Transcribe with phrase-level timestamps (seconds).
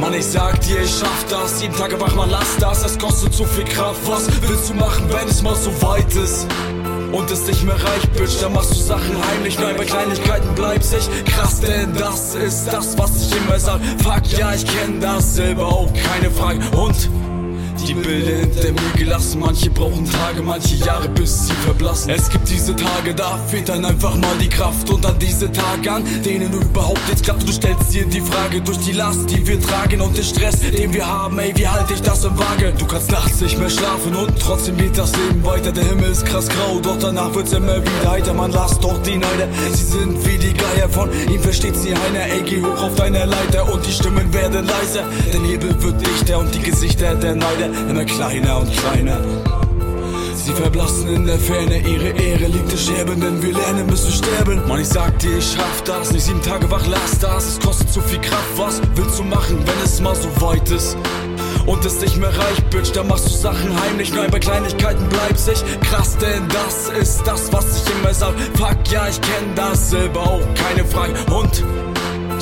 [0.00, 1.60] Mann, ich sag dir, ich schaff das.
[1.60, 2.84] Jeden Tag wach, man lass das.
[2.84, 4.00] Es kostet zu viel Kraft.
[4.06, 6.46] Was willst du machen, wenn es mal so weit ist?
[7.12, 9.58] Und es nicht mehr reicht, Bitch, dann machst du Sachen heimlich.
[9.58, 13.80] Nein, bei Kleinigkeiten bleibst ich krass, denn das ist das, was ich immer sag.
[14.02, 16.60] Fuck, ja, ich kenn das selber auch, keine Frage.
[16.76, 17.10] Und
[17.84, 19.40] die Bilder hinter mir gelassen.
[19.40, 22.10] Manche brauchen Tage, manche Jahre, bis sie verblassen.
[22.10, 24.90] Es gibt diese Tage, da fehlt dann einfach mal die Kraft.
[24.90, 27.46] Und an diese Tage, an denen überhaupt nichts klappt.
[27.46, 30.92] Du stellst dir die Frage durch die Last, die wir tragen und den Stress, den
[30.92, 31.38] wir haben.
[31.38, 32.72] Ey, wie halte ich das im Waage?
[32.78, 35.72] Du kannst nachts nicht mehr schlafen und trotzdem geht das Leben weiter.
[35.72, 38.34] Der Himmel ist krass grau, doch danach wird's immer wieder heiter.
[38.34, 40.88] Man lasst doch die Neider, sie sind wie die Geier.
[40.88, 42.26] Von ihm versteht sie einer.
[42.26, 45.04] Ey, geh hoch auf deine Leiter und die Stimmen werden leiser.
[45.32, 49.18] Der Nebel wird dichter und die Gesichter der Neider immer kleiner und kleiner.
[50.34, 54.12] Sie verblassen in der Ferne, ihre Ehre liegt in Scherben, denn wir lernen bis wir
[54.12, 54.66] sterben.
[54.66, 57.46] Mann, ich sag dir, ich schaff das, nicht sieben Tage wach, lass das.
[57.46, 60.96] Es kostet zu viel Kraft, was willst du machen, wenn es mal so weit ist?
[61.66, 64.12] Und es nicht mehr reicht, Bitch, dann machst du Sachen heimlich.
[64.14, 68.34] Nein, bei Kleinigkeiten bleibst ich krass, denn das ist das, was ich immer sag.
[68.54, 71.12] Fuck, ja, ich kenn das selber auch, keine Frage.
[71.32, 71.64] Und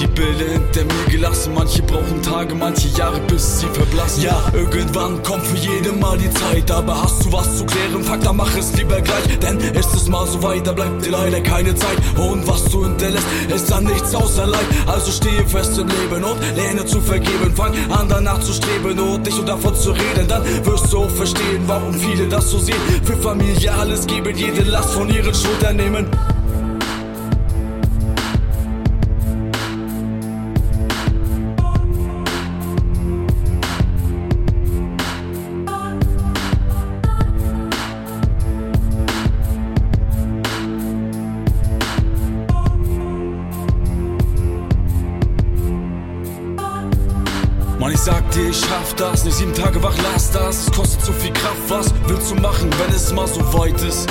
[0.00, 4.22] die Bilder hinter mir gelassen, manche brauchen Tage, manche Jahre, bis sie verblassen.
[4.22, 8.04] Ja, irgendwann kommt für jeden mal die Zeit, aber hast du was zu klären?
[8.04, 11.10] Fuck, dann mach es lieber gleich, denn ist es mal so weit, da bleibt dir
[11.10, 11.98] leider keine Zeit.
[12.16, 14.66] Und was du hinterlässt, ist dann nichts außer Leid.
[14.86, 17.52] Also stehe fest im Leben und lerne zu vergeben.
[17.54, 21.10] Fang an danach zu streben und dich und davon zu reden, dann wirst du auch
[21.10, 22.80] verstehen, warum viele das so sehen.
[23.02, 26.06] Für Familie alles geben, jede Last von ihren Schultern nehmen.
[47.78, 50.66] Mann, ich sag dir, ich schaff das, nicht sieben Tage wach, lass das.
[50.66, 54.08] Es kostet zu viel Kraft, was willst du machen, wenn es mal so weit ist?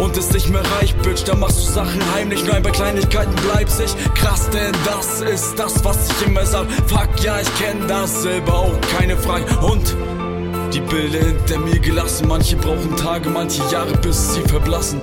[0.00, 2.44] Und es nicht mehr reicht, Bitch, dann machst du Sachen heimlich.
[2.44, 6.66] Nein, bei Kleinigkeiten bleibst ich krass, denn das ist das, was ich immer sag.
[6.88, 9.44] Fuck, ja, ich kenn das selber auch, keine Frage.
[9.60, 9.94] Und
[10.72, 15.00] die Bilder hinter mir gelassen, manche brauchen Tage, manche Jahre, bis sie verblassen.